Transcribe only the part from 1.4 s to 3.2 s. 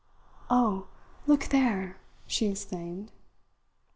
there!" she exclaimed.